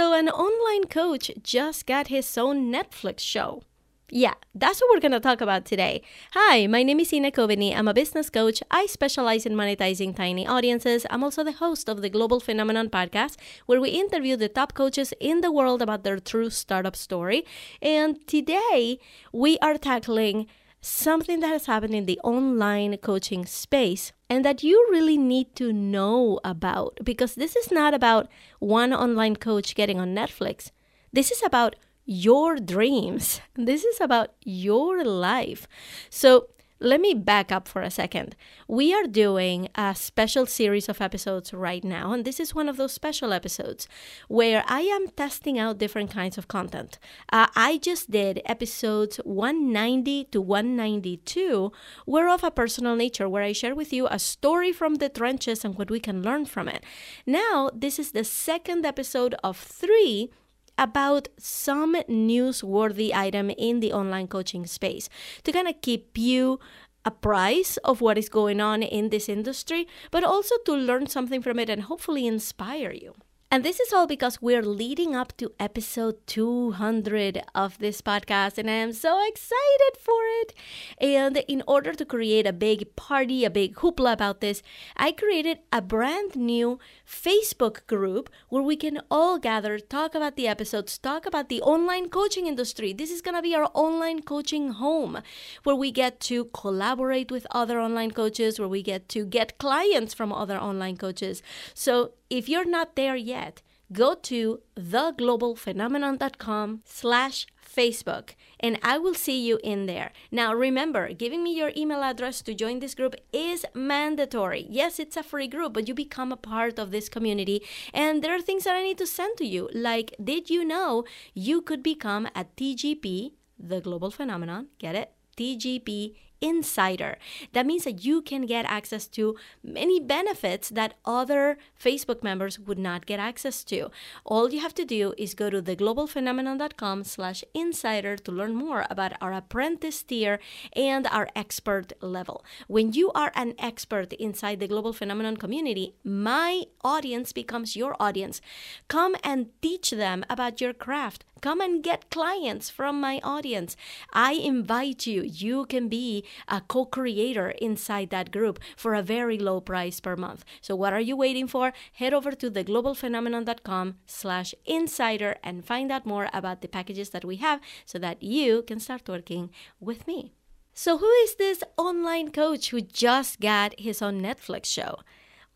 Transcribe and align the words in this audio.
So, 0.00 0.14
an 0.14 0.30
online 0.30 0.84
coach 0.84 1.30
just 1.42 1.84
got 1.84 2.06
his 2.06 2.38
own 2.38 2.72
Netflix 2.72 3.20
show. 3.20 3.64
Yeah, 4.08 4.32
that's 4.54 4.80
what 4.80 4.88
we're 4.90 5.00
going 5.06 5.12
to 5.12 5.20
talk 5.20 5.42
about 5.42 5.66
today. 5.66 6.00
Hi, 6.32 6.66
my 6.66 6.82
name 6.82 7.00
is 7.00 7.12
Ina 7.12 7.32
Coveney. 7.32 7.76
I'm 7.76 7.86
a 7.86 7.92
business 7.92 8.30
coach. 8.30 8.62
I 8.70 8.86
specialize 8.86 9.44
in 9.44 9.52
monetizing 9.52 10.16
tiny 10.16 10.46
audiences. 10.46 11.04
I'm 11.10 11.22
also 11.22 11.44
the 11.44 11.52
host 11.52 11.86
of 11.90 12.00
the 12.00 12.08
Global 12.08 12.40
Phenomenon 12.40 12.88
podcast, 12.88 13.36
where 13.66 13.78
we 13.78 13.90
interview 13.90 14.36
the 14.36 14.48
top 14.48 14.72
coaches 14.72 15.12
in 15.20 15.42
the 15.42 15.52
world 15.52 15.82
about 15.82 16.02
their 16.02 16.18
true 16.18 16.48
startup 16.48 16.96
story. 16.96 17.44
And 17.82 18.26
today, 18.26 18.98
we 19.34 19.58
are 19.58 19.76
tackling 19.76 20.46
something 20.80 21.40
that 21.40 21.48
has 21.48 21.66
happened 21.66 21.94
in 21.94 22.06
the 22.06 22.18
online 22.24 22.96
coaching 22.98 23.44
space 23.44 24.12
and 24.28 24.44
that 24.44 24.62
you 24.62 24.86
really 24.90 25.18
need 25.18 25.54
to 25.56 25.72
know 25.72 26.40
about 26.44 26.98
because 27.04 27.34
this 27.34 27.56
is 27.56 27.70
not 27.70 27.92
about 27.92 28.28
one 28.58 28.92
online 28.92 29.36
coach 29.36 29.74
getting 29.74 30.00
on 30.00 30.14
Netflix. 30.14 30.70
This 31.12 31.30
is 31.30 31.42
about 31.44 31.76
your 32.04 32.56
dreams. 32.56 33.40
This 33.54 33.84
is 33.84 34.00
about 34.00 34.30
your 34.42 35.04
life. 35.04 35.68
So, 36.08 36.48
let 36.80 37.00
me 37.00 37.12
back 37.12 37.52
up 37.52 37.68
for 37.68 37.82
a 37.82 37.90
second. 37.90 38.34
We 38.66 38.94
are 38.94 39.04
doing 39.04 39.68
a 39.74 39.94
special 39.94 40.46
series 40.46 40.88
of 40.88 41.00
episodes 41.00 41.52
right 41.52 41.84
now, 41.84 42.12
and 42.12 42.24
this 42.24 42.40
is 42.40 42.54
one 42.54 42.70
of 42.70 42.78
those 42.78 42.92
special 42.92 43.34
episodes 43.34 43.86
where 44.28 44.64
I 44.66 44.80
am 44.80 45.08
testing 45.08 45.58
out 45.58 45.78
different 45.78 46.10
kinds 46.10 46.38
of 46.38 46.48
content. 46.48 46.98
Uh, 47.30 47.48
I 47.54 47.76
just 47.78 48.10
did 48.10 48.40
episodes 48.46 49.18
190 49.24 50.24
to 50.32 50.40
192 50.40 51.70
were 52.06 52.28
of 52.28 52.42
a 52.42 52.50
personal 52.50 52.96
nature, 52.96 53.28
where 53.28 53.42
I 53.42 53.52
share 53.52 53.74
with 53.74 53.92
you 53.92 54.06
a 54.10 54.18
story 54.18 54.72
from 54.72 54.94
the 54.96 55.10
trenches 55.10 55.64
and 55.64 55.76
what 55.76 55.90
we 55.90 56.00
can 56.00 56.22
learn 56.22 56.46
from 56.46 56.66
it. 56.66 56.82
Now, 57.26 57.70
this 57.74 57.98
is 57.98 58.12
the 58.12 58.24
second 58.24 58.86
episode 58.86 59.34
of 59.44 59.58
three 59.58 60.30
about 60.80 61.28
some 61.38 61.94
newsworthy 62.08 63.12
item 63.14 63.50
in 63.50 63.78
the 63.80 63.92
online 63.92 64.26
coaching 64.26 64.66
space 64.66 65.08
to 65.44 65.52
kind 65.52 65.68
of 65.68 65.80
keep 65.82 66.18
you 66.18 66.58
apprised 67.04 67.78
of 67.84 68.00
what 68.00 68.18
is 68.18 68.28
going 68.28 68.60
on 68.60 68.82
in 68.82 69.10
this 69.10 69.28
industry, 69.28 69.86
but 70.10 70.24
also 70.24 70.56
to 70.64 70.72
learn 70.72 71.06
something 71.06 71.42
from 71.42 71.58
it 71.58 71.70
and 71.70 71.82
hopefully 71.82 72.26
inspire 72.26 72.92
you. 72.92 73.14
And 73.52 73.64
this 73.64 73.80
is 73.80 73.92
all 73.92 74.06
because 74.06 74.40
we're 74.40 74.62
leading 74.62 75.16
up 75.16 75.36
to 75.38 75.50
episode 75.58 76.24
200 76.28 77.42
of 77.52 77.78
this 77.78 78.00
podcast, 78.00 78.58
and 78.58 78.70
I 78.70 78.74
am 78.74 78.92
so 78.92 79.18
excited 79.26 79.96
for 79.98 80.22
it. 80.42 80.54
And 81.00 81.38
in 81.48 81.60
order 81.66 81.92
to 81.92 82.04
create 82.04 82.46
a 82.46 82.52
big 82.52 82.94
party, 82.94 83.44
a 83.44 83.50
big 83.50 83.74
hoopla 83.74 84.12
about 84.12 84.40
this, 84.40 84.62
I 84.96 85.10
created 85.10 85.58
a 85.72 85.82
brand 85.82 86.36
new 86.36 86.78
Facebook 87.04 87.84
group 87.88 88.30
where 88.50 88.62
we 88.62 88.76
can 88.76 89.00
all 89.10 89.36
gather, 89.40 89.80
talk 89.80 90.14
about 90.14 90.36
the 90.36 90.46
episodes, 90.46 90.96
talk 90.96 91.26
about 91.26 91.48
the 91.48 91.60
online 91.62 92.08
coaching 92.08 92.46
industry. 92.46 92.92
This 92.92 93.10
is 93.10 93.20
going 93.20 93.34
to 93.34 93.42
be 93.42 93.56
our 93.56 93.68
online 93.74 94.22
coaching 94.22 94.74
home 94.74 95.22
where 95.64 95.74
we 95.74 95.90
get 95.90 96.20
to 96.20 96.44
collaborate 96.44 97.32
with 97.32 97.48
other 97.50 97.80
online 97.80 98.12
coaches, 98.12 98.60
where 98.60 98.68
we 98.68 98.84
get 98.84 99.08
to 99.08 99.26
get 99.26 99.58
clients 99.58 100.14
from 100.14 100.32
other 100.32 100.56
online 100.56 100.96
coaches. 100.96 101.42
So 101.74 102.12
if 102.30 102.48
you're 102.48 102.64
not 102.64 102.96
there 102.96 103.16
yet, 103.16 103.60
go 103.92 104.14
to 104.14 104.62
theglobalphenomenon.com 104.78 106.80
slash 106.84 107.46
Facebook 107.60 108.30
and 108.58 108.78
I 108.82 108.96
will 108.98 109.14
see 109.14 109.46
you 109.46 109.60
in 109.62 109.86
there. 109.86 110.10
Now 110.30 110.54
remember, 110.54 111.12
giving 111.12 111.44
me 111.44 111.56
your 111.56 111.72
email 111.76 112.02
address 112.02 112.42
to 112.42 112.54
join 112.54 112.80
this 112.80 112.94
group 112.94 113.14
is 113.32 113.64
mandatory. 113.74 114.66
Yes, 114.68 114.98
it's 114.98 115.16
a 115.16 115.22
free 115.22 115.48
group, 115.48 115.72
but 115.72 115.88
you 115.88 115.94
become 115.94 116.32
a 116.32 116.36
part 116.36 116.78
of 116.78 116.90
this 116.90 117.08
community 117.08 117.62
and 117.94 118.22
there 118.22 118.34
are 118.34 118.40
things 118.40 118.64
that 118.64 118.76
I 118.76 118.82
need 118.82 118.98
to 118.98 119.06
send 119.06 119.38
to 119.38 119.46
you. 119.46 119.70
Like, 119.72 120.14
did 120.22 120.50
you 120.50 120.64
know 120.64 121.04
you 121.34 121.62
could 121.62 121.82
become 121.82 122.26
a 122.34 122.44
TGP, 122.44 123.32
the 123.58 123.80
global 123.80 124.10
phenomenon, 124.10 124.68
get 124.78 124.94
it? 124.94 125.12
TGP 125.36 126.14
insider. 126.40 127.18
That 127.52 127.66
means 127.66 127.84
that 127.84 128.04
you 128.04 128.22
can 128.22 128.46
get 128.46 128.64
access 128.64 129.06
to 129.08 129.36
many 129.62 130.00
benefits 130.00 130.68
that 130.70 130.94
other 131.04 131.58
Facebook 131.78 132.22
members 132.22 132.58
would 132.58 132.78
not 132.78 133.06
get 133.06 133.20
access 133.20 133.64
to. 133.64 133.90
All 134.24 134.50
you 134.50 134.60
have 134.60 134.74
to 134.74 134.84
do 134.84 135.14
is 135.18 135.34
go 135.34 135.50
to 135.50 135.62
theglobalphenomenon.com 135.62 137.04
slash 137.04 137.44
insider 137.54 138.16
to 138.16 138.32
learn 138.32 138.54
more 138.54 138.86
about 138.90 139.12
our 139.20 139.32
apprentice 139.32 140.02
tier 140.02 140.38
and 140.74 141.06
our 141.08 141.28
expert 141.34 141.92
level. 142.00 142.44
When 142.68 142.92
you 142.92 143.12
are 143.12 143.32
an 143.34 143.54
expert 143.58 144.12
inside 144.14 144.60
the 144.60 144.68
Global 144.68 144.92
Phenomenon 144.92 145.36
community, 145.36 145.94
my 146.04 146.64
audience 146.82 147.32
becomes 147.32 147.76
your 147.76 147.96
audience. 148.00 148.40
Come 148.88 149.16
and 149.22 149.48
teach 149.60 149.90
them 149.90 150.24
about 150.28 150.60
your 150.60 150.72
craft. 150.72 151.24
Come 151.40 151.62
and 151.62 151.82
get 151.82 152.10
clients 152.10 152.68
from 152.68 153.00
my 153.00 153.18
audience. 153.24 153.74
I 154.12 154.32
invite 154.32 155.06
you. 155.06 155.22
You 155.22 155.64
can 155.64 155.88
be 155.88 156.24
a 156.48 156.60
co 156.60 156.84
creator 156.84 157.50
inside 157.50 158.10
that 158.10 158.30
group 158.30 158.58
for 158.76 158.94
a 158.94 159.02
very 159.02 159.38
low 159.38 159.60
price 159.60 160.00
per 160.00 160.16
month. 160.16 160.44
So, 160.60 160.74
what 160.76 160.92
are 160.92 161.00
you 161.00 161.16
waiting 161.16 161.46
for? 161.46 161.72
Head 161.92 162.14
over 162.14 162.32
to 162.32 162.50
theglobalphenomenon.com 162.50 163.96
slash 164.06 164.54
insider 164.64 165.36
and 165.42 165.64
find 165.64 165.90
out 165.90 166.06
more 166.06 166.28
about 166.32 166.62
the 166.62 166.68
packages 166.68 167.10
that 167.10 167.24
we 167.24 167.36
have 167.36 167.60
so 167.84 167.98
that 167.98 168.22
you 168.22 168.62
can 168.62 168.80
start 168.80 169.08
working 169.08 169.50
with 169.80 170.06
me. 170.06 170.32
So, 170.72 170.98
who 170.98 171.10
is 171.24 171.34
this 171.34 171.62
online 171.76 172.30
coach 172.30 172.70
who 172.70 172.80
just 172.80 173.40
got 173.40 173.78
his 173.78 174.00
own 174.00 174.20
Netflix 174.20 174.66
show? 174.66 175.00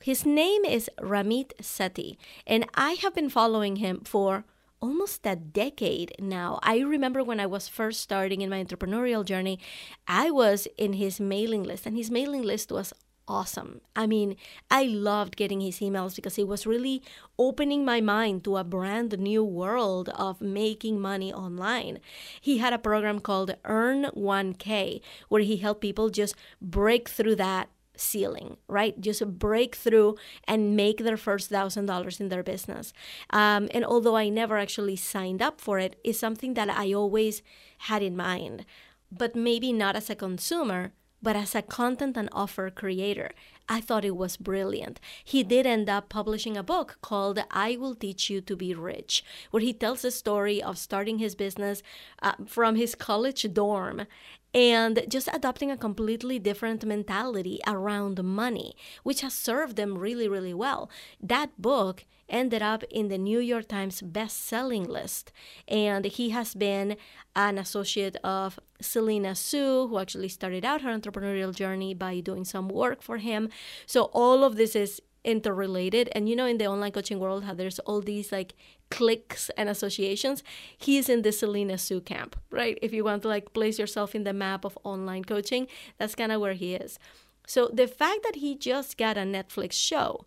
His 0.02 0.26
name 0.26 0.66
is 0.66 0.91
Ramit 1.00 1.52
Sethi, 1.62 2.18
and 2.46 2.66
I 2.74 2.92
have 3.00 3.14
been 3.14 3.30
following 3.30 3.76
him 3.76 4.02
for 4.04 4.44
almost 4.84 5.27
a 5.27 5.34
decade 5.34 6.12
now. 6.19 6.61
I 6.62 6.81
remember 6.81 7.25
when 7.25 7.41
I 7.41 7.47
was 7.47 7.69
first 7.69 8.00
starting 8.03 8.43
in 8.43 8.50
my 8.50 8.62
entrepreneurial 8.62 9.25
journey, 9.25 9.59
I 10.06 10.31
was 10.31 10.69
in 10.77 10.93
his 10.93 11.19
mailing 11.19 11.62
list, 11.62 11.87
and 11.87 11.97
his 11.97 12.11
mailing 12.11 12.43
list 12.43 12.71
was 12.71 12.93
awesome. 13.27 13.81
I 13.97 14.06
mean, 14.06 14.37
I 14.71 14.84
loved 14.84 15.37
getting 15.37 15.62
his 15.62 15.78
emails 15.78 16.15
because 16.17 16.37
it 16.37 16.47
was 16.47 16.67
really 16.67 17.03
opening 17.39 17.83
my 17.83 18.03
mind 18.03 18.45
to 18.45 18.59
a 18.59 18.65
brand 18.65 19.19
new 19.19 19.43
world 19.43 20.11
of 20.11 20.43
making 20.43 21.01
money 21.01 21.33
online. 21.33 22.01
He 22.39 22.59
had 22.59 22.75
a 22.75 22.78
program 22.78 23.21
called 23.21 23.56
Earn 23.65 24.11
1K 24.15 25.01
where 25.31 25.41
he 25.41 25.56
helped 25.56 25.81
people 25.81 26.11
just 26.11 26.34
break 26.61 27.09
through 27.09 27.37
that 27.37 27.71
ceiling, 27.97 28.56
right? 28.69 29.00
Just 29.00 29.38
break 29.38 29.75
through 29.75 30.16
and 30.47 30.77
make 30.77 30.99
their 30.99 31.16
first 31.16 31.50
thousand 31.50 31.87
dollars 31.87 32.21
in 32.21 32.28
their 32.28 32.43
business. 32.43 32.93
Um, 33.31 33.69
and 33.72 33.84
although 33.84 34.16
I 34.16 34.28
never 34.28 34.59
actually 34.59 34.97
signed 34.97 35.43
up 35.43 35.60
for 35.60 35.78
it, 35.78 35.99
it's 36.04 36.19
something 36.19 36.54
that 36.54 36.69
I 36.71 36.93
always 36.93 37.43
had 37.78 38.03
in 38.03 38.16
mind, 38.16 38.65
but 39.10 39.37
maybe 39.37 39.72
not 39.72 39.97
as 39.97 40.10
a 40.10 40.15
consumer, 40.15 40.93
but 41.22 41.37
as 41.37 41.54
a 41.54 41.62
content 41.62 42.16
and 42.16 42.28
offer 42.33 42.71
creator. 42.71 43.31
I 43.69 43.80
thought 43.80 44.04
it 44.04 44.16
was 44.16 44.36
brilliant. 44.36 45.00
He 45.25 45.42
did 45.42 45.66
end 45.66 45.88
up 45.88 46.08
publishing 46.08 46.56
a 46.56 46.62
book 46.62 46.98
called 47.00 47.42
I 47.50 47.76
Will 47.76 47.94
Teach 47.94 48.28
You 48.28 48.41
to 48.42 48.56
Be 48.56 48.75
Rich, 48.75 49.25
where 49.50 49.62
he 49.62 49.72
tells 49.72 50.02
the 50.02 50.10
story 50.10 50.62
of 50.62 50.76
starting 50.76 51.19
his 51.19 51.34
business 51.34 51.82
uh, 52.22 52.34
from 52.47 52.76
his 52.76 52.94
college 52.94 53.47
dorm 53.53 54.06
and 54.53 55.04
just 55.08 55.28
adopting 55.32 55.70
a 55.70 55.76
completely 55.76 56.38
different 56.38 56.84
mentality 56.84 57.58
around 57.66 58.22
money, 58.22 58.76
which 59.03 59.22
has 59.22 59.34
served 59.34 59.76
them 59.76 59.98
really, 59.98 60.28
really 60.28 60.54
well. 60.54 60.88
That 61.20 61.50
book 61.60 62.04
ended 62.28 62.62
up 62.62 62.82
in 62.84 63.08
the 63.08 63.19
New 63.19 63.38
York 63.38 63.69
Times 63.69 64.00
best-selling 64.00 64.84
list, 64.84 65.32
and 65.69 66.04
he 66.04 66.30
has 66.30 66.54
been 66.54 66.97
an 67.36 67.58
associate 67.58 68.16
of 68.24 68.58
Selena 68.80 69.34
Soo, 69.34 69.88
who 69.88 69.98
actually 69.98 70.28
started 70.28 70.64
out 70.64 70.82
her 70.82 70.91
entrepreneurial 70.91 71.54
journey 71.54 71.92
by 71.92 72.20
doing 72.20 72.44
some 72.44 72.69
work 72.69 73.03
for 73.03 73.19
him. 73.19 73.48
So 73.87 74.04
all 74.12 74.44
of 74.44 74.56
this 74.56 74.75
is 74.76 75.00
interrelated. 75.25 76.10
And 76.15 76.28
you 76.28 76.37
know 76.37 76.47
in 76.47 76.59
the 76.59 76.66
online 76.66 76.92
coaching 76.92 77.19
world 77.19 77.44
how 77.44 77.54
there's 77.54 77.78
all 77.81 78.00
these 78.00 78.31
like 78.31 78.54
cliques 78.91 79.50
and 79.56 79.69
associations 79.69 80.45
he's 80.77 81.09
in 81.09 81.22
the 81.22 81.33
selena 81.33 81.78
Soo 81.78 82.01
camp 82.01 82.36
right? 82.51 82.78
If 82.83 82.92
you 82.92 83.04
want 83.04 83.22
to 83.22 83.28
like 83.28 83.54
place 83.54 83.78
yourself 83.78 84.15
in 84.15 84.24
the 84.24 84.33
map 84.33 84.65
of 84.65 84.78
online 84.84 85.24
coaching 85.24 85.66
that's 85.98 86.15
kind 86.15 86.30
of 86.30 86.41
where 86.41 86.53
he 86.53 86.74
is. 86.74 86.98
So 87.47 87.71
the 87.72 87.86
fact 87.86 88.21
that 88.24 88.36
he 88.36 88.54
just 88.54 88.97
got 88.97 89.16
a 89.16 89.21
netflix 89.21 89.72
show 89.72 90.27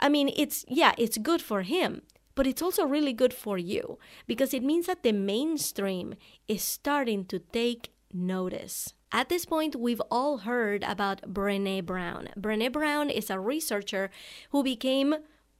i 0.00 0.08
mean 0.08 0.30
it's 0.36 0.64
yeah 0.68 0.92
it's 0.98 1.18
good 1.18 1.40
for 1.40 1.62
him 1.62 2.02
but 2.34 2.46
it's 2.46 2.62
also 2.62 2.84
really 2.84 3.12
good 3.12 3.34
for 3.34 3.58
you 3.58 3.98
because 4.26 4.54
it 4.54 4.62
means 4.62 4.86
that 4.86 5.02
the 5.02 5.12
mainstream 5.12 6.14
is 6.48 6.62
starting 6.62 7.24
to 7.24 7.38
take 7.38 7.90
notice 8.12 8.94
at 9.12 9.28
this 9.28 9.44
point, 9.44 9.76
we've 9.76 10.02
all 10.10 10.38
heard 10.38 10.82
about 10.82 11.22
Brene 11.22 11.84
Brown. 11.84 12.28
Brene 12.38 12.72
Brown 12.72 13.10
is 13.10 13.30
a 13.30 13.38
researcher 13.38 14.10
who 14.50 14.62
became 14.62 15.14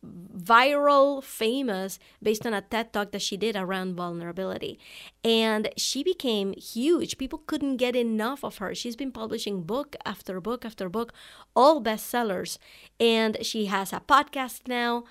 viral 0.05 1.23
famous 1.23 2.01
based 2.21 2.45
on 2.45 2.53
a 2.53 2.61
TED 2.61 2.93
talk 2.93 3.13
that 3.13 3.23
she 3.23 3.37
did 3.37 3.55
around 3.55 3.95
vulnerability. 3.95 4.79
And 5.23 5.69
she 5.77 6.03
became 6.03 6.55
huge. 6.55 7.19
People 7.19 7.39
couldn't 7.47 7.77
get 7.77 7.95
enough 7.95 8.43
of 8.43 8.59
her. 8.59 8.75
She's 8.75 8.97
been 8.97 9.13
publishing 9.13 9.63
book 9.63 9.95
after 10.05 10.41
book 10.41 10.65
after 10.65 10.89
book, 10.89 11.13
all 11.55 11.81
bestsellers. 11.81 12.59
And 12.99 13.39
she 13.43 13.67
has 13.67 13.93
a 13.93 14.01
podcast 14.01 14.67
now. 14.67 15.05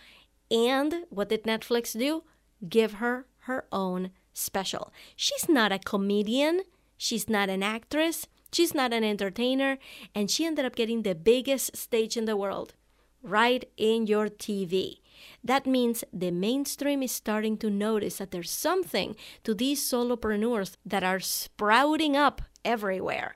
And 0.50 1.06
what 1.10 1.30
did 1.30 1.44
Netflix 1.44 1.98
do? 1.98 2.24
give 2.68 2.94
her 2.94 3.26
her 3.42 3.66
own 3.72 4.12
special. 4.34 4.94
She's 5.16 5.50
not 5.50 5.72
a 5.72 5.80
comedian, 5.80 6.62
she's 7.02 7.28
not 7.28 7.50
an 7.50 7.64
actress, 7.64 8.28
she's 8.52 8.76
not 8.76 8.94
an 8.94 9.04
entertainer, 9.04 9.80
and 10.14 10.30
she 10.30 10.46
ended 10.46 10.66
up 10.66 10.76
getting 10.76 11.02
the 11.02 11.16
biggest 11.16 11.76
stage 11.76 12.16
in 12.16 12.26
the 12.26 12.38
world 12.38 12.76
right 13.24 13.70
in 13.78 14.08
your 14.08 14.28
TV. 14.28 14.98
That 15.44 15.66
means 15.66 16.04
the 16.14 16.32
mainstream 16.32 17.02
is 17.04 17.12
starting 17.12 17.58
to 17.58 17.70
notice 17.70 18.18
that 18.18 18.32
there's 18.32 18.52
something 18.52 19.16
to 19.44 19.54
these 19.54 19.82
solopreneurs 19.82 20.78
that 20.86 21.04
are 21.04 21.20
sprouting 21.20 22.16
up 22.16 22.42
everywhere. 22.64 23.36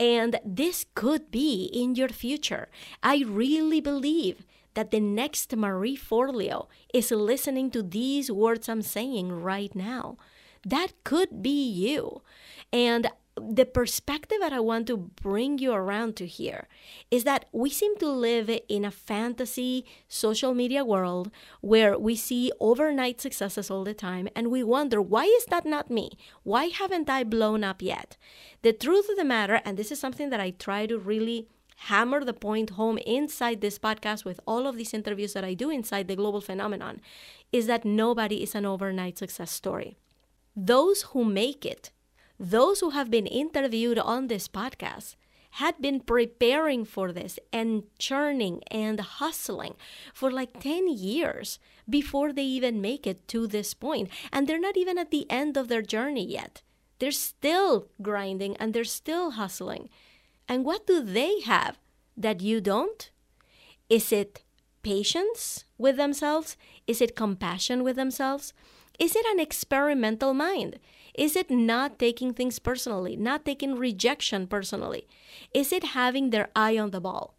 And 0.00 0.40
this 0.44 0.86
could 0.94 1.30
be 1.30 1.70
in 1.72 1.94
your 1.94 2.08
future. 2.08 2.68
I 3.02 3.24
really 3.26 3.80
believe 3.80 4.44
that 4.74 4.90
the 4.90 5.00
next 5.00 5.54
Marie 5.54 5.96
Forleo 5.96 6.68
is 6.94 7.10
listening 7.10 7.70
to 7.70 7.82
these 7.82 8.30
words 8.30 8.68
I'm 8.68 8.82
saying 8.82 9.32
right 9.32 9.74
now. 9.74 10.16
That 10.64 10.92
could 11.04 11.42
be 11.42 11.68
you. 11.68 12.22
And 12.72 13.10
the 13.34 13.64
perspective 13.64 14.38
that 14.40 14.52
I 14.52 14.60
want 14.60 14.86
to 14.88 14.96
bring 14.96 15.58
you 15.58 15.72
around 15.72 16.16
to 16.16 16.26
here 16.26 16.68
is 17.10 17.24
that 17.24 17.46
we 17.50 17.70
seem 17.70 17.96
to 17.96 18.08
live 18.08 18.50
in 18.68 18.84
a 18.84 18.90
fantasy 18.90 19.86
social 20.06 20.52
media 20.52 20.84
world 20.84 21.30
where 21.62 21.98
we 21.98 22.14
see 22.14 22.52
overnight 22.60 23.22
successes 23.22 23.70
all 23.70 23.84
the 23.84 23.94
time 23.94 24.28
and 24.36 24.50
we 24.50 24.62
wonder, 24.62 25.00
why 25.00 25.24
is 25.24 25.46
that 25.46 25.64
not 25.64 25.90
me? 25.90 26.10
Why 26.42 26.66
haven't 26.66 27.08
I 27.08 27.24
blown 27.24 27.64
up 27.64 27.80
yet? 27.80 28.18
The 28.60 28.74
truth 28.74 29.08
of 29.08 29.16
the 29.16 29.24
matter, 29.24 29.62
and 29.64 29.78
this 29.78 29.90
is 29.90 29.98
something 29.98 30.28
that 30.28 30.40
I 30.40 30.50
try 30.50 30.86
to 30.86 30.98
really 30.98 31.48
hammer 31.86 32.22
the 32.22 32.34
point 32.34 32.70
home 32.70 32.98
inside 32.98 33.60
this 33.60 33.78
podcast 33.78 34.24
with 34.24 34.40
all 34.46 34.66
of 34.66 34.76
these 34.76 34.94
interviews 34.94 35.32
that 35.32 35.42
I 35.42 35.54
do 35.54 35.70
inside 35.70 36.06
the 36.06 36.16
global 36.16 36.42
phenomenon, 36.42 37.00
is 37.50 37.66
that 37.66 37.84
nobody 37.84 38.42
is 38.42 38.54
an 38.54 38.66
overnight 38.66 39.18
success 39.18 39.50
story. 39.50 39.96
Those 40.54 41.02
who 41.02 41.24
make 41.24 41.64
it 41.64 41.90
those 42.42 42.80
who 42.80 42.90
have 42.90 43.08
been 43.08 43.28
interviewed 43.28 44.00
on 44.00 44.26
this 44.26 44.48
podcast 44.48 45.14
had 45.62 45.80
been 45.80 46.00
preparing 46.00 46.84
for 46.84 47.12
this 47.12 47.38
and 47.52 47.84
churning 48.00 48.62
and 48.68 48.98
hustling 48.98 49.76
for 50.12 50.28
like 50.28 50.58
10 50.58 50.88
years 50.88 51.60
before 51.88 52.32
they 52.32 52.42
even 52.42 52.80
make 52.80 53.06
it 53.06 53.28
to 53.28 53.46
this 53.46 53.74
point. 53.74 54.08
And 54.32 54.48
they're 54.48 54.58
not 54.58 54.76
even 54.76 54.98
at 54.98 55.12
the 55.12 55.30
end 55.30 55.56
of 55.56 55.68
their 55.68 55.82
journey 55.82 56.26
yet. 56.26 56.62
They're 56.98 57.12
still 57.12 57.86
grinding 58.00 58.56
and 58.56 58.74
they're 58.74 58.82
still 58.82 59.32
hustling. 59.32 59.88
And 60.48 60.64
what 60.64 60.84
do 60.84 61.00
they 61.00 61.42
have 61.42 61.78
that 62.16 62.40
you 62.40 62.60
don't? 62.60 63.08
Is 63.88 64.10
it 64.10 64.42
patience 64.82 65.64
with 65.78 65.96
themselves? 65.96 66.56
Is 66.88 67.00
it 67.00 67.14
compassion 67.14 67.84
with 67.84 67.94
themselves? 67.94 68.52
Is 68.98 69.16
it 69.16 69.26
an 69.26 69.40
experimental 69.40 70.34
mind? 70.34 70.78
Is 71.14 71.36
it 71.36 71.50
not 71.50 71.98
taking 71.98 72.32
things 72.32 72.58
personally, 72.58 73.16
not 73.16 73.44
taking 73.44 73.74
rejection 73.74 74.46
personally? 74.46 75.06
Is 75.52 75.72
it 75.72 75.92
having 75.92 76.30
their 76.30 76.48
eye 76.56 76.78
on 76.78 76.90
the 76.90 77.00
ball? 77.00 77.34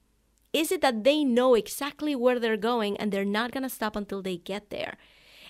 Is 0.51 0.71
it 0.71 0.81
that 0.81 1.03
they 1.03 1.23
know 1.23 1.55
exactly 1.55 2.15
where 2.15 2.39
they're 2.39 2.57
going 2.57 2.97
and 2.97 3.11
they're 3.11 3.25
not 3.25 3.51
going 3.51 3.63
to 3.63 3.69
stop 3.69 3.95
until 3.95 4.21
they 4.21 4.37
get 4.37 4.69
there? 4.69 4.97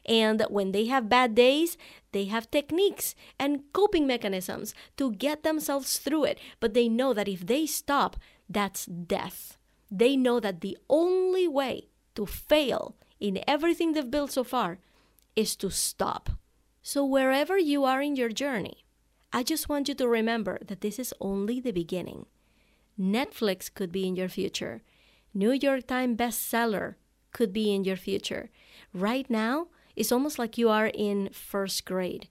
And 0.06 0.46
when 0.50 0.72
they 0.72 0.86
have 0.86 1.10
bad 1.10 1.36
days, 1.36 1.78
they 2.12 2.26
have 2.26 2.52
techniques 2.52 3.16
and 3.40 3.64
coping 3.74 4.08
mechanisms 4.08 4.74
to 4.98 5.12
get 5.12 5.44
themselves 5.44 5.98
through 5.98 6.26
it. 6.26 6.40
But 6.60 6.74
they 6.74 6.90
know 6.90 7.14
that 7.14 7.28
if 7.28 7.46
they 7.46 7.66
stop, 7.66 8.18
that's 8.50 8.86
death. 8.86 9.58
They 9.92 10.16
know 10.16 10.40
that 10.40 10.62
the 10.62 10.78
only 10.90 11.48
way 11.48 11.88
to 12.16 12.26
fail 12.26 12.96
in 13.20 13.44
everything 13.48 13.94
they've 13.94 14.10
built 14.10 14.32
so 14.32 14.44
far 14.44 14.80
is 15.36 15.56
to 15.58 15.70
stop. 15.70 16.30
So, 16.82 17.06
wherever 17.06 17.58
you 17.58 17.86
are 17.86 18.02
in 18.02 18.16
your 18.16 18.30
journey, 18.30 18.86
I 19.32 19.44
just 19.44 19.70
want 19.70 19.88
you 19.88 19.96
to 19.96 20.08
remember 20.08 20.60
that 20.68 20.82
this 20.82 21.00
is 21.00 21.14
only 21.20 21.60
the 21.60 21.72
beginning. 21.72 22.26
Netflix 23.00 23.74
could 23.74 23.92
be 23.92 24.08
in 24.08 24.16
your 24.16 24.30
future. 24.30 24.84
New 25.34 25.52
York 25.52 25.88
Times 25.88 26.18
bestseller 26.18 26.96
could 27.32 27.52
be 27.52 27.74
in 27.74 27.84
your 27.84 27.96
future. 27.96 28.52
Right 28.94 29.28
now, 29.30 29.68
it's 29.96 30.12
almost 30.12 30.38
like 30.38 30.58
you 30.58 30.70
are 30.70 30.88
in 30.88 31.30
first 31.34 31.86
grade 31.86 32.30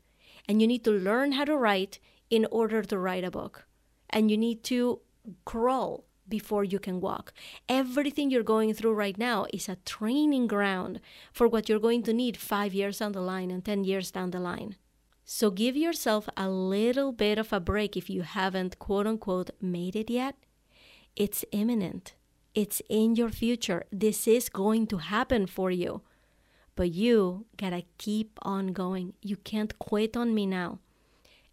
and 0.49 0.61
you 0.61 0.67
need 0.67 0.85
to 0.85 0.91
learn 0.91 1.33
how 1.33 1.45
to 1.45 1.57
write 1.57 1.99
in 2.31 2.47
order 2.51 2.83
to 2.83 2.99
write 2.99 3.25
a 3.25 3.31
book. 3.31 3.67
And 4.11 4.31
you 4.31 4.37
need 4.37 4.63
to 4.65 5.01
crawl 5.45 6.05
before 6.33 6.65
you 6.65 6.79
can 6.79 6.99
walk. 6.99 7.35
Everything 7.69 8.31
you're 8.31 8.53
going 8.55 8.73
through 8.73 8.95
right 8.95 9.19
now 9.19 9.39
is 9.53 9.69
a 9.69 9.83
training 9.85 10.47
ground 10.47 10.99
for 11.31 11.47
what 11.47 11.69
you're 11.69 11.87
going 11.89 12.03
to 12.05 12.15
need 12.15 12.39
five 12.39 12.73
years 12.73 13.01
down 13.01 13.13
the 13.13 13.21
line 13.21 13.51
and 13.51 13.63
10 13.63 13.85
years 13.85 14.11
down 14.11 14.31
the 14.31 14.41
line. 14.41 14.77
So 15.27 15.51
give 15.51 15.77
yourself 15.77 16.31
a 16.35 16.49
little 16.49 17.13
bit 17.13 17.37
of 17.37 17.53
a 17.53 17.61
break 17.61 17.99
if 17.99 18.09
you 18.09 18.23
haven't, 18.23 18.79
quote 18.79 19.07
unquote, 19.07 19.51
made 19.61 19.95
it 19.95 20.09
yet. 20.09 20.35
It's 21.15 21.45
imminent, 21.53 22.15
it's 22.55 22.81
in 22.89 23.15
your 23.15 23.29
future. 23.29 23.85
This 23.93 24.27
is 24.27 24.49
going 24.49 24.87
to 24.87 24.97
happen 25.15 25.47
for 25.47 25.71
you. 25.71 26.01
But 26.77 26.93
you 26.93 27.45
gotta 27.59 27.83
keep 27.99 28.39
on 28.41 28.73
going. 28.73 29.13
You 29.21 29.37
can't 29.37 29.79
quit 29.79 30.17
on 30.17 30.35
me 30.35 30.47
now. 30.47 30.79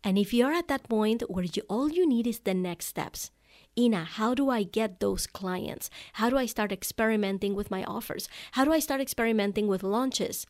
And 0.05 0.17
if 0.17 0.33
you're 0.33 0.53
at 0.53 0.69
that 0.69 0.87
point 0.87 1.23
where 1.27 1.43
you, 1.43 1.63
all 1.67 1.89
you 1.89 2.07
need 2.07 2.25
is 2.25 2.39
the 2.39 2.53
next 2.53 2.85
steps, 2.85 3.31
Ina, 3.77 4.03
how 4.03 4.33
do 4.33 4.49
I 4.49 4.63
get 4.63 4.99
those 4.99 5.25
clients? 5.25 5.89
How 6.13 6.29
do 6.29 6.37
I 6.37 6.45
start 6.45 6.71
experimenting 6.71 7.55
with 7.55 7.71
my 7.71 7.83
offers? 7.85 8.27
How 8.53 8.65
do 8.65 8.73
I 8.73 8.79
start 8.79 8.99
experimenting 8.99 9.67
with 9.67 9.83
launches? 9.83 10.45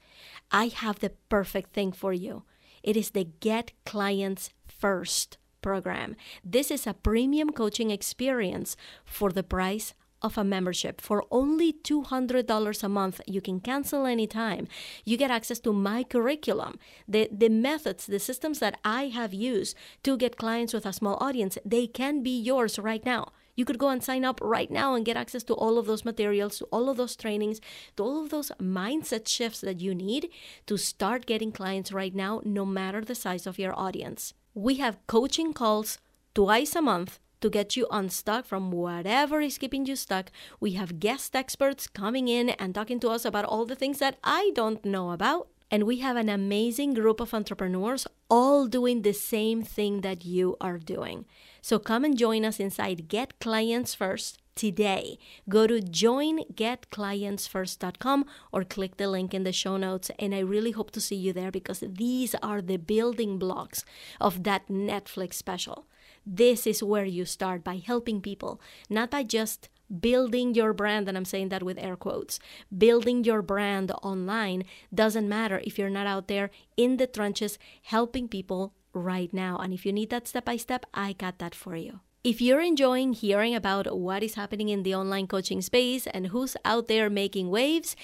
I 0.51 0.67
have 0.67 0.99
the 0.99 1.11
perfect 1.29 1.73
thing 1.73 1.91
for 1.91 2.13
you. 2.13 2.43
It 2.81 2.97
is 2.97 3.11
the 3.11 3.25
Get 3.39 3.71
Clients 3.85 4.51
First 4.67 5.37
program. 5.61 6.15
This 6.43 6.71
is 6.71 6.87
a 6.87 6.93
premium 6.93 7.51
coaching 7.51 7.91
experience 7.91 8.77
for 9.05 9.31
the 9.31 9.43
price 9.43 9.93
of 10.21 10.37
a 10.37 10.43
membership 10.43 11.01
for 11.01 11.25
only 11.31 11.73
$200 11.73 12.83
a 12.83 12.89
month. 12.89 13.21
You 13.25 13.41
can 13.41 13.59
cancel 13.59 14.05
anytime. 14.05 14.67
You 15.05 15.17
get 15.17 15.31
access 15.31 15.59
to 15.59 15.73
my 15.73 16.03
curriculum, 16.03 16.79
the, 17.07 17.29
the 17.31 17.49
methods, 17.49 18.05
the 18.05 18.19
systems 18.19 18.59
that 18.59 18.79
I 18.83 19.07
have 19.07 19.33
used 19.33 19.75
to 20.03 20.17
get 20.17 20.37
clients 20.37 20.73
with 20.73 20.85
a 20.85 20.93
small 20.93 21.17
audience. 21.21 21.57
They 21.65 21.87
can 21.87 22.23
be 22.23 22.37
yours 22.37 22.79
right 22.79 23.05
now. 23.05 23.31
You 23.55 23.65
could 23.65 23.77
go 23.77 23.89
and 23.89 24.01
sign 24.01 24.23
up 24.23 24.39
right 24.41 24.71
now 24.71 24.95
and 24.95 25.05
get 25.05 25.17
access 25.17 25.43
to 25.43 25.53
all 25.53 25.77
of 25.77 25.85
those 25.85 26.05
materials, 26.05 26.59
to 26.59 26.65
all 26.71 26.89
of 26.89 26.95
those 26.95 27.17
trainings, 27.17 27.59
to 27.97 28.03
all 28.03 28.23
of 28.23 28.29
those 28.29 28.53
mindset 28.57 29.27
shifts 29.27 29.59
that 29.59 29.81
you 29.81 29.93
need 29.93 30.29
to 30.65 30.77
start 30.77 31.25
getting 31.25 31.51
clients 31.51 31.91
right 31.91 32.15
now, 32.15 32.41
no 32.45 32.65
matter 32.65 33.01
the 33.01 33.15
size 33.15 33.45
of 33.45 33.59
your 33.59 33.77
audience. 33.77 34.33
We 34.53 34.75
have 34.75 35.05
coaching 35.07 35.51
calls 35.51 35.99
twice 36.33 36.73
a 36.73 36.81
month 36.81 37.19
to 37.41 37.49
get 37.49 37.75
you 37.75 37.87
unstuck 37.91 38.45
from 38.45 38.71
whatever 38.71 39.41
is 39.41 39.57
keeping 39.57 39.85
you 39.85 39.95
stuck. 39.95 40.31
We 40.59 40.73
have 40.73 40.99
guest 40.99 41.35
experts 41.35 41.87
coming 41.87 42.27
in 42.27 42.49
and 42.49 42.73
talking 42.73 42.99
to 43.01 43.09
us 43.09 43.25
about 43.25 43.45
all 43.45 43.65
the 43.65 43.75
things 43.75 43.99
that 43.99 44.17
I 44.23 44.51
don't 44.55 44.83
know 44.85 45.11
about. 45.11 45.47
And 45.71 45.83
we 45.83 45.99
have 45.99 46.17
an 46.17 46.29
amazing 46.29 46.95
group 46.95 47.19
of 47.19 47.31
entrepreneurs 47.33 48.07
all 48.29 48.65
doing 48.65 49.03
the 49.03 49.13
same 49.13 49.61
thing 49.61 50.01
that 50.01 50.25
you 50.25 50.57
are 50.59 50.79
doing. 50.79 51.25
So 51.61 51.77
come 51.77 52.03
and 52.03 52.17
join 52.17 52.43
us 52.43 52.59
inside 52.59 53.07
Get 53.07 53.39
Clients 53.39 53.93
First 53.93 54.39
today. 54.55 55.19
Go 55.47 55.67
to 55.67 55.79
joingetclientsfirst.com 55.79 58.25
or 58.51 58.63
click 58.63 58.97
the 58.97 59.07
link 59.07 59.31
in 59.33 59.43
the 59.43 59.53
show 59.53 59.77
notes. 59.77 60.11
And 60.17 60.35
I 60.35 60.39
really 60.39 60.71
hope 60.71 60.89
to 60.91 61.01
see 61.01 61.15
you 61.15 61.33
there 61.33 61.51
because 61.51 61.81
these 61.81 62.33
are 62.41 62.61
the 62.61 62.77
building 62.77 63.37
blocks 63.37 63.85
of 64.19 64.41
that 64.43 64.67
Netflix 64.67 65.35
special. 65.35 65.85
This 66.31 66.67
is 66.67 66.83
where 66.83 67.05
you 67.05 67.25
start 67.25 67.63
by 67.63 67.81
helping 67.83 68.21
people, 68.21 68.61
not 68.87 69.09
by 69.09 69.23
just 69.23 69.67
building 69.89 70.53
your 70.53 70.73
brand, 70.73 71.09
and 71.09 71.17
I'm 71.17 71.25
saying 71.25 71.49
that 71.49 71.63
with 71.63 71.79
air 71.79 71.95
quotes. 71.95 72.39
Building 72.69 73.23
your 73.23 73.41
brand 73.41 73.91
online 74.03 74.65
doesn't 74.93 75.27
matter 75.27 75.59
if 75.63 75.79
you're 75.79 75.89
not 75.89 76.05
out 76.05 76.27
there 76.27 76.51
in 76.77 76.97
the 76.97 77.07
trenches 77.07 77.57
helping 77.81 78.27
people 78.27 78.75
right 78.93 79.33
now. 79.33 79.57
And 79.57 79.73
if 79.73 79.87
you 79.87 79.91
need 79.91 80.11
that 80.11 80.27
step 80.27 80.45
by 80.45 80.57
step, 80.57 80.85
I 80.93 81.13
got 81.13 81.39
that 81.39 81.55
for 81.55 81.75
you. 81.75 82.01
If 82.21 82.41
you're 82.41 82.61
enjoying 82.61 83.13
hearing 83.13 83.55
about 83.55 83.97
what 83.97 84.21
is 84.21 84.35
happening 84.35 84.69
in 84.69 84.83
the 84.83 84.93
online 84.93 85.25
coaching 85.25 85.61
space 85.61 86.05
and 86.05 86.27
who's 86.27 86.55
out 86.63 86.87
there 86.89 87.09
making 87.09 87.49
waves, 87.49 87.95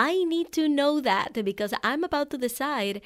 I 0.00 0.22
need 0.22 0.52
to 0.52 0.68
know 0.68 1.00
that 1.00 1.44
because 1.44 1.74
I'm 1.82 2.04
about 2.04 2.30
to 2.30 2.38
decide 2.38 3.00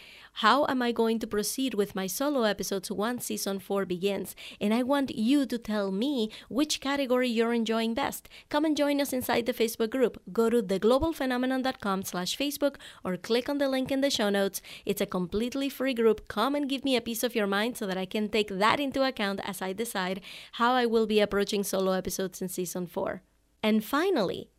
how 0.45 0.67
am 0.67 0.83
I 0.83 0.93
going 0.93 1.19
to 1.21 1.27
proceed 1.27 1.73
with 1.73 1.95
my 1.95 2.07
solo 2.07 2.43
episodes 2.43 2.91
once 2.91 3.25
season 3.25 3.61
4 3.61 3.87
begins. 3.87 4.37
And 4.61 4.75
I 4.75 4.83
want 4.83 5.17
you 5.17 5.47
to 5.47 5.57
tell 5.57 5.91
me 5.91 6.31
which 6.51 6.83
category 6.83 7.31
you're 7.31 7.55
enjoying 7.55 7.95
best. 7.95 8.29
Come 8.51 8.67
and 8.67 8.77
join 8.77 9.01
us 9.01 9.15
inside 9.15 9.47
the 9.47 9.55
Facebook 9.55 9.89
group. 9.89 10.21
Go 10.35 10.51
to 10.51 10.63
theglobalphenomenon.com 10.63 12.03
slash 12.03 12.37
Facebook 12.37 12.77
or 13.03 13.17
click 13.17 13.49
on 13.49 13.57
the 13.57 13.71
link 13.71 13.91
in 13.91 14.03
the 14.03 14.11
show 14.11 14.29
notes. 14.29 14.61
It's 14.85 15.01
a 15.01 15.07
completely 15.07 15.71
free 15.71 15.95
group. 15.95 16.29
Come 16.29 16.55
and 16.55 16.69
give 16.69 16.85
me 16.85 16.95
a 16.95 17.01
piece 17.01 17.23
of 17.23 17.35
your 17.35 17.47
mind 17.47 17.79
so 17.79 17.87
that 17.87 17.97
I 17.97 18.05
can 18.05 18.29
take 18.29 18.49
that 18.51 18.81
into 18.81 19.03
account 19.03 19.41
as 19.45 19.63
I 19.63 19.73
decide 19.73 20.21
how 20.61 20.75
I 20.75 20.85
will 20.85 21.07
be 21.07 21.21
approaching 21.21 21.65
solo 21.65 21.93
episodes 21.93 22.43
in 22.43 22.51
season 22.51 22.87
4. 22.87 23.23
And 23.63 23.83
finally, 23.83 24.51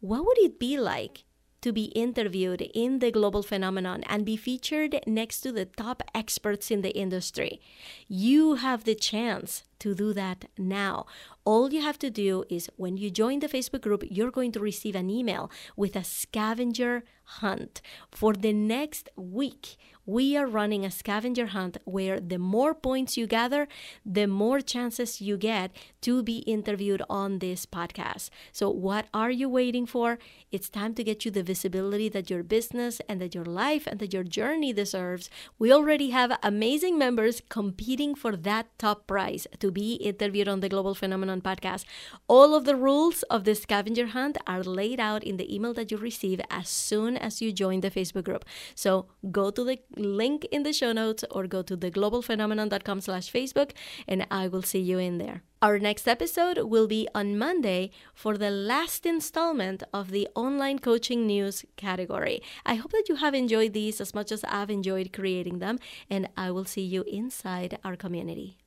what 0.00 0.24
would 0.24 0.38
it 0.38 0.58
be 0.58 0.78
like 0.78 1.24
to 1.62 1.72
be 1.72 1.84
interviewed 1.86 2.62
in 2.74 2.98
the 2.98 3.10
global 3.10 3.42
phenomenon 3.42 4.02
and 4.06 4.26
be 4.26 4.36
featured 4.36 5.00
next 5.06 5.40
to 5.40 5.52
the 5.52 5.64
top 5.64 6.02
experts 6.14 6.70
in 6.70 6.82
the 6.82 6.96
industry. 6.96 7.60
You 8.08 8.54
have 8.56 8.84
the 8.84 8.94
chance 8.94 9.64
to 9.82 9.94
do 9.94 10.12
that 10.12 10.46
now. 10.56 11.06
All 11.44 11.72
you 11.72 11.82
have 11.82 11.98
to 11.98 12.10
do 12.10 12.44
is 12.48 12.70
when 12.76 12.96
you 12.96 13.10
join 13.10 13.40
the 13.40 13.48
Facebook 13.48 13.82
group, 13.82 14.04
you're 14.08 14.30
going 14.30 14.52
to 14.52 14.60
receive 14.60 14.94
an 14.94 15.10
email 15.10 15.50
with 15.76 15.96
a 15.96 16.04
scavenger 16.04 17.02
hunt. 17.40 17.82
For 18.10 18.32
the 18.32 18.52
next 18.52 19.08
week, 19.16 19.76
we 20.04 20.36
are 20.36 20.46
running 20.46 20.84
a 20.84 20.90
scavenger 20.90 21.46
hunt 21.46 21.78
where 21.84 22.18
the 22.18 22.38
more 22.38 22.74
points 22.74 23.16
you 23.16 23.26
gather, 23.26 23.68
the 24.04 24.26
more 24.26 24.60
chances 24.60 25.20
you 25.20 25.36
get 25.36 25.70
to 26.00 26.22
be 26.22 26.38
interviewed 26.38 27.02
on 27.08 27.38
this 27.38 27.66
podcast. 27.66 28.30
So, 28.50 28.68
what 28.68 29.06
are 29.14 29.30
you 29.30 29.48
waiting 29.48 29.86
for? 29.86 30.18
It's 30.50 30.68
time 30.68 30.94
to 30.94 31.04
get 31.04 31.24
you 31.24 31.30
the 31.30 31.44
visibility 31.44 32.08
that 32.08 32.30
your 32.30 32.42
business 32.42 33.00
and 33.08 33.20
that 33.20 33.34
your 33.34 33.44
life 33.44 33.86
and 33.86 34.00
that 34.00 34.12
your 34.12 34.24
journey 34.24 34.72
deserves. 34.72 35.30
We 35.58 35.72
already 35.72 36.10
have 36.10 36.38
amazing 36.42 36.98
members 36.98 37.40
competing 37.48 38.14
for 38.16 38.34
that 38.36 38.76
top 38.78 39.06
prize 39.06 39.46
to 39.60 39.70
be 39.72 39.94
interviewed 39.94 40.48
on 40.48 40.60
the 40.60 40.68
Global 40.68 40.94
Phenomenon 40.94 41.40
podcast. 41.40 41.84
All 42.28 42.54
of 42.54 42.64
the 42.64 42.76
rules 42.76 43.22
of 43.24 43.44
the 43.44 43.54
scavenger 43.54 44.06
hunt 44.08 44.38
are 44.46 44.62
laid 44.62 45.00
out 45.00 45.24
in 45.24 45.36
the 45.36 45.52
email 45.52 45.74
that 45.74 45.90
you 45.90 45.96
receive 45.96 46.40
as 46.50 46.68
soon 46.68 47.16
as 47.16 47.42
you 47.42 47.52
join 47.52 47.80
the 47.80 47.90
Facebook 47.90 48.24
group. 48.24 48.44
So 48.74 49.06
go 49.30 49.50
to 49.50 49.64
the 49.64 49.78
link 49.96 50.44
in 50.52 50.62
the 50.62 50.72
show 50.72 50.92
notes 50.92 51.24
or 51.30 51.46
go 51.46 51.62
to 51.62 51.76
theglobalphenomenon.com 51.76 53.00
slash 53.00 53.32
Facebook 53.32 53.72
and 54.06 54.26
I 54.30 54.48
will 54.48 54.62
see 54.62 54.80
you 54.80 54.98
in 54.98 55.18
there. 55.18 55.42
Our 55.62 55.78
next 55.78 56.08
episode 56.08 56.58
will 56.58 56.88
be 56.88 57.06
on 57.14 57.38
Monday 57.38 57.92
for 58.14 58.36
the 58.36 58.50
last 58.50 59.06
installment 59.06 59.84
of 59.94 60.10
the 60.10 60.26
online 60.34 60.80
coaching 60.80 61.24
news 61.24 61.64
category. 61.76 62.42
I 62.66 62.74
hope 62.74 62.90
that 62.90 63.08
you 63.08 63.14
have 63.14 63.32
enjoyed 63.32 63.72
these 63.72 64.00
as 64.00 64.12
much 64.12 64.32
as 64.32 64.42
I've 64.42 64.70
enjoyed 64.70 65.12
creating 65.12 65.60
them, 65.60 65.78
and 66.10 66.28
I 66.36 66.50
will 66.50 66.64
see 66.64 66.82
you 66.82 67.04
inside 67.04 67.78
our 67.84 67.94
community. 67.94 68.61